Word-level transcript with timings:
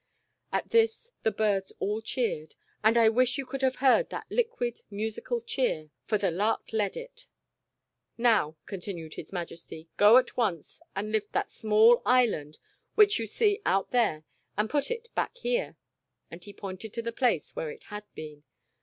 At 0.51 0.71
this 0.71 1.11
the 1.21 1.29
birds 1.31 1.71
all 1.77 2.01
cheered, 2.01 2.55
and 2.83 2.97
I 2.97 3.07
wish 3.07 3.37
you 3.37 3.45
could 3.45 3.61
have 3.61 3.75
heard 3.75 4.09
that 4.09 4.25
liquid, 4.31 4.81
musical 4.89 5.41
cheer, 5.41 5.91
for 6.05 6.17
the 6.17 6.31
lark 6.31 6.73
led 6.73 6.97
it. 6.97 7.27
"Now," 8.17 8.57
continued 8.65 9.13
his 9.13 9.31
Majesty, 9.31 9.89
"go 9.97 10.17
at 10.17 10.35
once, 10.35 10.81
and 10.95 11.11
lift 11.11 11.33
that 11.33 11.51
small 11.51 12.01
Island, 12.03 12.57
which 12.95 13.19
you 13.19 13.27
see 13.27 13.61
out 13.63 13.91
there, 13.91 14.23
and 14.57 14.71
put 14.71 14.89
it 14.89 15.09
back 15.13 15.37
here," 15.37 15.77
and 16.31 16.43
he 16.43 16.51
pointed 16.51 16.93
to 16.95 17.03
the 17.03 17.11
place 17.13 17.55
where 17.55 17.69
it 17.69 17.83
had 17.83 18.03
been. 18.15 18.43